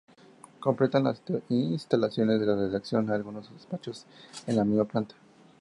Completan 0.61 1.03
las 1.03 1.21
instalaciones 1.49 2.41
la 2.41 2.55
redacción 2.55 3.07
y 3.07 3.11
algunos 3.11 3.53
despachos 3.53 4.07
en 4.47 4.55
la 4.55 4.65
misma 4.65 4.85
planta. 4.85 5.13